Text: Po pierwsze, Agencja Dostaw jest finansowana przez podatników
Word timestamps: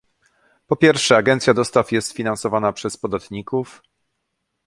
Po 0.67 0.75
pierwsze, 0.75 1.17
Agencja 1.17 1.53
Dostaw 1.53 1.91
jest 1.91 2.11
finansowana 2.13 2.73
przez 2.73 2.97
podatników 2.97 3.81